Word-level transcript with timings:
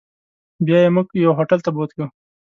بیا 0.65 0.77
یې 0.83 0.89
موږ 0.95 1.07
یو 1.23 1.31
هوټل 1.37 1.59
ته 1.65 1.69
بوتلو. 1.75 2.05